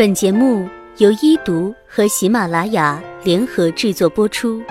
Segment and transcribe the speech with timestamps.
[0.00, 4.62] 本节目由一读和喜马拉雅联合制作播出。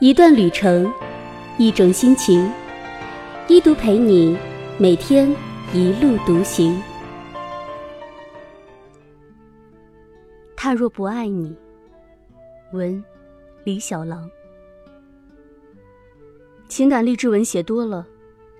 [0.00, 0.92] 一段旅程，
[1.58, 2.50] 一种心情，
[3.46, 4.36] 一读陪你
[4.78, 5.32] 每天
[5.72, 6.76] 一路独行。
[10.56, 11.56] 他若不爱你，
[12.72, 13.00] 文
[13.62, 14.28] 李小狼。
[16.66, 18.04] 情感励志文写多了，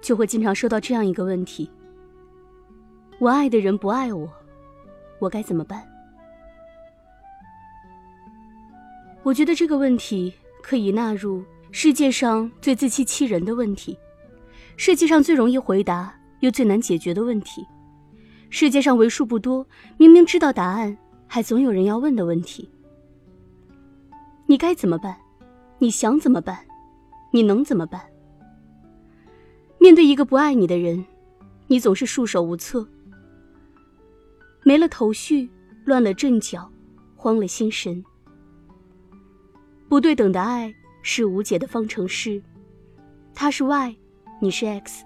[0.00, 1.68] 就会经常收到这样一个问题。
[3.18, 4.30] 我爱的人不爱我，
[5.18, 5.82] 我该怎么办？
[9.22, 11.42] 我觉得这个问题可以纳入
[11.72, 13.98] 世界上最自欺欺人的问题，
[14.76, 17.66] 世界上最容易回答又最难解决的问题，
[18.50, 22.70] 世界上为数不多明明知道答案还总有人要问的问题。
[24.44, 25.16] 你该怎么办？
[25.78, 26.58] 你想怎么办？
[27.32, 28.00] 你能怎么办？
[29.78, 31.02] 面对一个不爱你的人，
[31.66, 32.86] 你总是束手无策。
[34.66, 35.48] 没了头绪，
[35.84, 36.68] 乱了阵脚，
[37.14, 38.04] 慌了心神。
[39.88, 42.42] 不对等的爱是无解的方程式，
[43.32, 43.96] 他是 y，
[44.40, 45.04] 你是 x。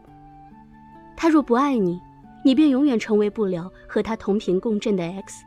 [1.14, 2.00] 他若不爱你，
[2.42, 5.44] 你便永远成为不了和他同频共振的 x。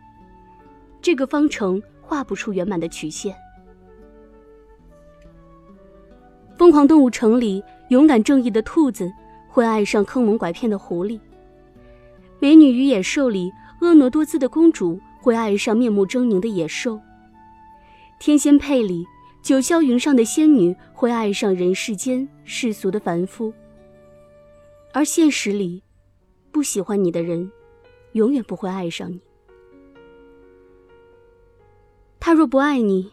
[1.02, 3.36] 这个方程画不出圆满的曲线。
[6.56, 9.12] 疯狂动物城里，勇敢正义的兔子
[9.50, 11.20] 会爱上坑蒙拐骗的狐狸。
[12.38, 13.52] 美女与野兽里。
[13.84, 16.98] 婀娜多姿的公主会爱上面目狰狞的野兽。
[18.18, 19.06] 天仙配里，
[19.42, 23.54] 九霄云上的仙女会爱上人世间世俗的凡夫。
[24.94, 25.84] 而现实里，
[26.50, 27.52] 不喜欢你的人，
[28.14, 29.20] 永远不会爱上你。
[32.22, 33.12] 他若不爱你，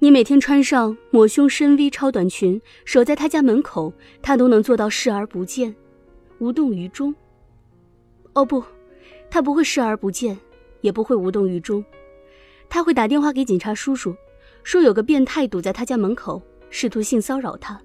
[0.00, 5.72] 你每天穿上抹胸深 V 超短裙，守在他家门口，他都能做到视而不见，
[6.40, 7.14] 无动于衷。
[8.32, 8.60] 哦不。
[9.30, 10.36] 他不会视而不见，
[10.80, 11.84] 也不会无动于衷，
[12.68, 14.14] 他会打电话给警察叔叔，
[14.64, 17.80] 说有个变态堵在他家门口，试图性骚扰他，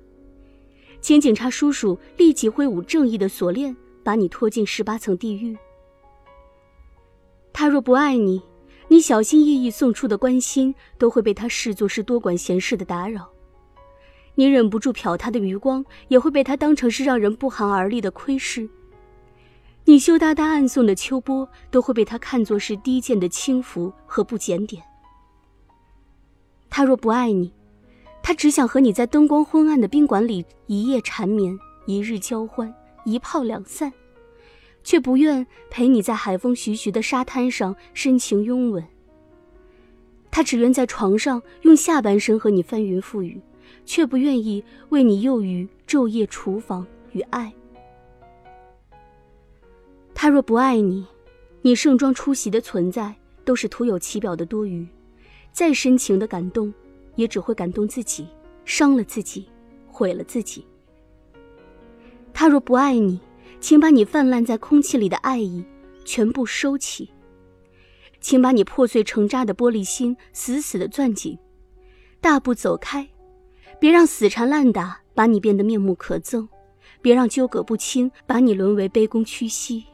[1.00, 5.55] 请警察叔叔立即挥舞正义的锁链，把你拖进十八层地狱。
[7.53, 8.41] 他若不爱你，
[8.88, 13.29] 你小心翼翼送出的关心都会被他视作是多管闲事的打扰，
[14.34, 18.67] 你忍不住瞟他的余光，也会被他当成是让人不寒而栗的窥视。
[19.88, 24.81] 你羞答答暗送的秋波，都会被他看作是低贱的轻浮和不检点。
[26.72, 27.53] 他若不爱你，
[28.23, 32.73] 他只想和你在灯光昏暗的宾馆里一夜缠绵，一日交欢，
[33.06, 33.94] 一炮两散，
[34.84, 38.84] 却不愿陪你在海风徐徐的沙滩上深情拥吻。
[40.31, 43.40] 他只愿在床上用下半身和你翻云覆雨，
[43.85, 47.53] 却不愿意为你囿于昼夜厨房与爱。
[50.25, 51.05] 他若不爱你，
[51.61, 53.13] 你盛装出席的存在
[53.43, 54.83] 都是徒有其表的多余，
[55.51, 56.73] 再深情的感动，
[57.13, 58.25] 也只会感动自己，
[58.65, 59.47] 伤了自己，
[59.85, 60.65] 毁了自己。
[62.33, 63.19] 他若不爱你，
[63.59, 65.63] 请把你泛滥在空气里的爱意
[66.03, 67.11] 全部收起，
[68.19, 71.37] 请把你破碎成渣的玻璃心死死的攥紧，
[72.19, 73.07] 大步走开，
[73.79, 76.47] 别让死缠烂打把你变得面目可憎，
[76.99, 79.85] 别让纠葛不清把你沦为卑躬屈膝。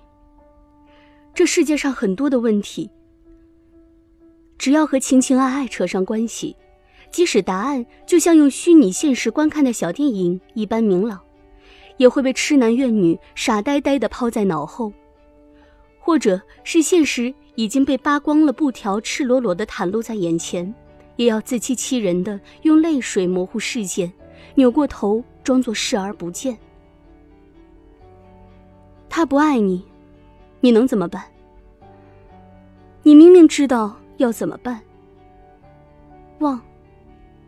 [1.33, 2.89] 这世界上很多的问题，
[4.57, 6.55] 只要和情情爱爱扯上关系，
[7.09, 11.19] 即使答案就像用虚拟现实观看的小电影一般明朗，
[11.97, 14.91] 也会被痴男怨女傻呆呆的抛在脑后，
[15.99, 20.71] 或者是现实已经被扒光了布条，赤裸裸的袒露在眼前，
[21.15, 24.11] 也要自欺欺人的用泪水模糊视线，
[24.55, 26.57] 扭过头装作视而不见。
[29.09, 29.83] 他不爱你。
[30.61, 31.23] 你能怎么办？
[33.03, 34.79] 你明明知道要怎么办。
[36.39, 36.61] 忘，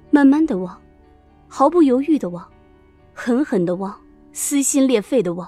[0.09, 0.81] 慢慢的忘，
[1.47, 2.47] 毫不犹豫的忘，
[3.13, 3.96] 狠狠的忘，
[4.31, 5.48] 撕心裂肺的忘。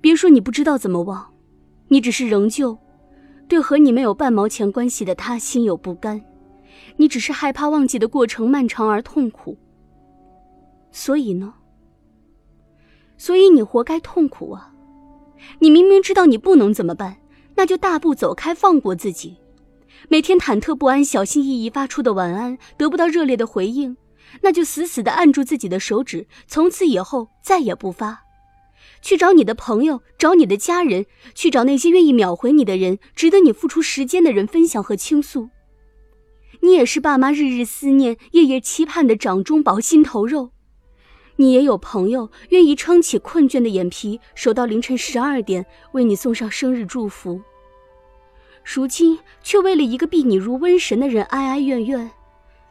[0.00, 1.32] 别说你不知道怎么忘，
[1.88, 2.76] 你只是仍旧
[3.48, 6.22] 对和你没有半毛钱关系的他心有不甘，
[6.96, 9.56] 你只是害怕忘记的过程漫长而痛苦。
[10.90, 11.54] 所以呢？
[13.16, 14.74] 所以你活该痛苦啊！
[15.60, 17.16] 你明明知道你不能怎么办，
[17.54, 19.36] 那就大步走开，放过自己。
[20.08, 23.96] 每天忐忑不安、小心翼翼发出的晚安得不到热烈的回应，
[24.42, 28.22] 那就死死的按住自己的手指，从此以后再也不发。
[29.02, 35.48] 去找你的朋友，找你的家人，去找那些愿意秒回你的人，值得你付出时间的人分享和倾诉。
[36.60, 40.50] 你也是爸妈日日思念、夜夜期盼的掌中宝、心头肉。
[41.36, 47.42] 你也有朋友愿意撑起困倦的眼皮，守到凌晨十二点为你送上生日祝福，
[48.64, 52.10] 如今却为了一个避你如瘟神的人哀哀怨怨，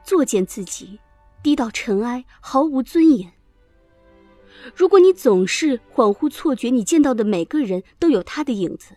[0.03, 0.99] 作践自己，
[1.43, 3.31] 低到尘埃，毫无尊严。
[4.73, 8.95] 如果你总是恍惚错觉，你见到的每个人都有他的影子；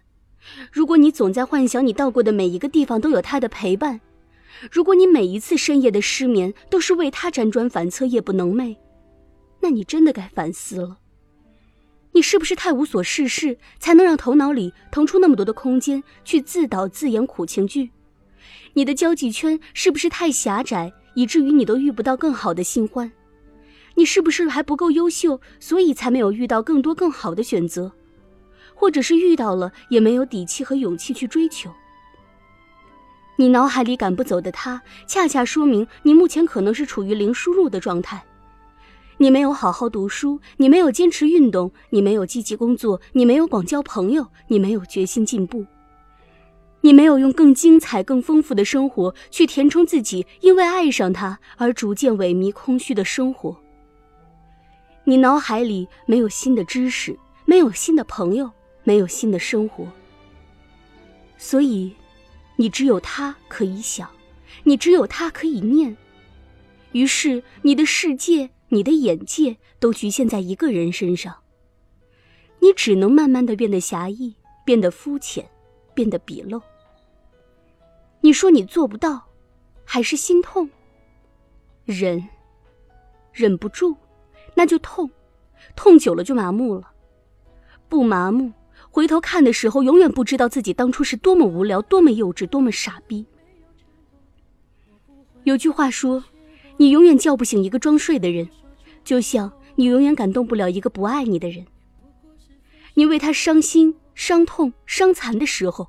[0.73, 4.01] 如果你总在幻想你到过的每一个地方都有他的陪伴；
[4.73, 8.77] 如果你每一次深夜的失眠都是为他辗转反侧、夜不能寐，
[9.61, 10.99] 那你真的该反思了。
[12.13, 17.91] 你是不是太无所事事，才能让头脑里腾出那么多的空间去自导自演苦情剧？
[18.75, 23.13] 你的交际圈是不是太狭窄，以至于你都遇不到更好的新欢？
[23.95, 27.93] 你是不是还不够优秀，所以才没有遇到更多更好的选择，
[28.75, 31.73] 或者是遇到了也没有底气和勇气去追求？
[33.37, 38.25] 你脑海里赶不走的他，恰恰说明你目前可能是处于零输入的状态。
[39.21, 45.67] 你没有好好读书，你没有坚持运动，你没有积极工作，你没有广交朋友，你没有决心进步，
[46.83, 53.57] 你没有用更精彩、更丰富的生活去填充自己因为爱上他而逐渐萎靡空虚的生活。
[55.03, 58.49] 你脑海里没有新的知识，没有新的朋友，
[58.85, 59.91] 没有新的生活，
[61.37, 61.93] 所以，
[62.55, 64.09] 你只有他可以想，
[64.63, 65.97] 你只有他可以念，
[66.93, 71.37] 于是你的世界、你的眼界都局限在一个人身上。
[72.61, 74.35] 你只能慢慢的变得狭义，
[74.65, 75.49] 变得肤浅，
[75.95, 76.61] 变得鄙陋。
[78.21, 79.29] 你说你做不到，
[79.85, 80.69] 还是心痛？
[81.85, 82.29] 忍，
[83.33, 83.97] 忍不住。
[84.55, 85.09] 那就痛，
[85.77, 86.91] 痛久了就麻木了。
[87.89, 88.53] 不麻木，
[88.91, 93.25] 回头看的时候，永远不知道自己当初是多么无聊、多么幼稚、多么傻逼。
[95.45, 96.25] 有句话说
[96.79, 98.49] ：“你永远叫不醒一个装睡的人，
[99.05, 101.67] 就像你永远感动不了一个不爱你的人。
[102.95, 105.89] 你为他伤心、伤痛、伤残的时候，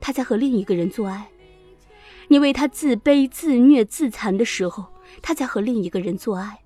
[0.00, 1.22] 他在和另一个人做爱；
[2.28, 4.84] 你为他自卑、自虐、自残的时候，
[5.22, 6.60] 他在和另一个人做爱。”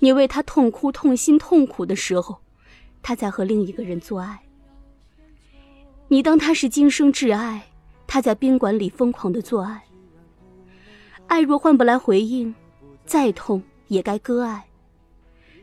[0.00, 2.40] 你为他痛哭、痛心、痛苦的时候，
[3.02, 4.40] 他在和另一个人做爱。
[6.08, 7.68] 你当他是今生挚爱，
[8.06, 9.84] 他在宾馆里疯狂的做爱。
[11.28, 12.54] 爱若换不来回应，
[13.10, 14.66] 再痛也该割爱。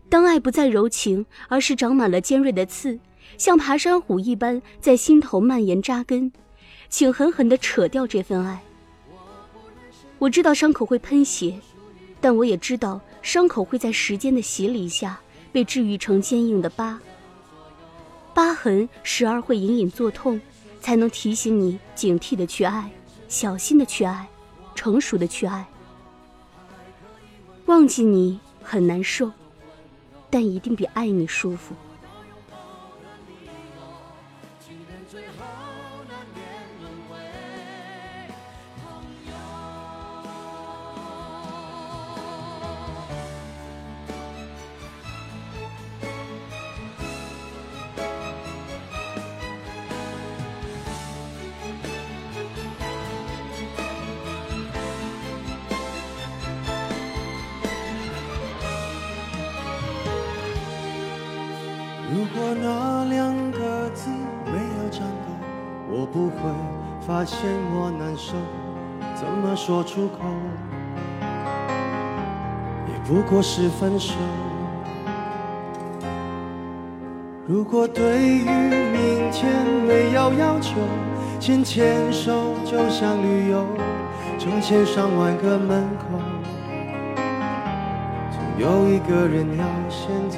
[0.10, 3.00] 当爱不再柔情，而是长满了尖锐的刺，
[3.38, 6.30] 像爬山虎一般在心头蔓延扎根，
[6.90, 8.62] 请狠狠地扯掉这份爱。
[10.20, 11.58] 我知道伤口会喷血，
[12.20, 13.00] 但我也知道。
[13.22, 15.20] 伤口会在时间的洗礼下
[15.54, 17.00] 被治愈成坚硬的疤。
[18.34, 20.40] 疤痕时而会隐隐作痛，
[20.82, 22.92] 才能提醒你警惕的去爱，
[23.30, 24.28] 小心的去爱，
[24.76, 25.66] 成熟的去爱。
[27.68, 29.30] 忘记你很难受，
[30.30, 31.76] 但一定比爱你舒服。
[62.48, 64.10] 如果那两个字
[64.46, 65.34] 没有颤抖，
[65.92, 66.38] 我不会
[67.06, 67.38] 发现
[67.76, 68.38] 我难受。
[69.14, 70.20] 怎么说出口，
[72.88, 74.16] 也不过是分手。
[77.46, 79.52] 如果对于明天
[79.86, 80.80] 没有要求，
[81.42, 83.66] 牵牵手就像旅游，
[84.40, 86.18] 成千上万个门口，
[88.32, 90.38] 总有一个人要先走。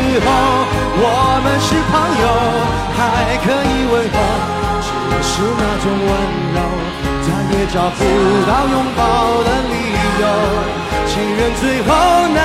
[0.25, 0.27] 后
[1.03, 1.05] 我
[1.43, 2.25] 们是朋友，
[2.97, 2.99] 还
[3.43, 4.17] 可以问候，
[4.81, 4.89] 只
[5.23, 6.09] 是那种温
[6.55, 6.59] 柔
[7.21, 7.99] 再也找不
[8.47, 8.99] 到拥抱
[9.43, 9.73] 的理
[10.21, 10.23] 由。
[11.07, 11.89] 情人最后
[12.33, 12.37] 难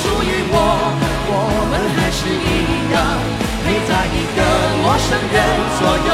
[0.00, 0.56] 属于我
[1.30, 1.32] 我
[1.70, 2.96] 们还是一样
[3.64, 4.38] 陪在一个
[4.82, 5.36] 陌生人
[5.78, 6.10] 左右。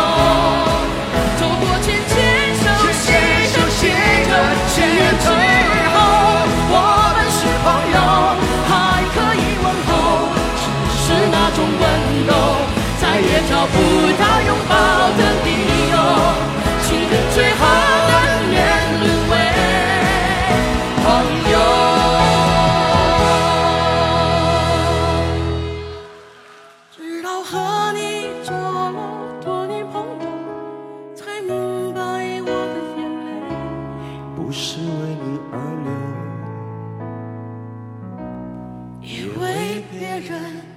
[1.40, 2.14] 走过渐渐
[2.54, 3.16] 熟悉的
[3.80, 3.92] 街
[4.30, 4.36] 头
[4.68, 4.76] 十
[5.24, 5.26] 之
[5.92, 5.96] 后
[6.72, 6.76] 我
[7.16, 7.98] 们是朋友
[8.68, 8.70] 还
[9.14, 9.90] 可以问候
[10.60, 10.62] 只
[11.00, 11.82] 是那种温
[12.28, 12.30] 柔
[13.00, 13.74] 再也找不
[14.20, 14.72] 到拥抱
[15.16, 15.20] 的
[39.02, 40.69] 也为别人